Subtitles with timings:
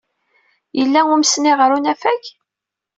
[0.77, 2.23] Yella umesni ɣer unafag?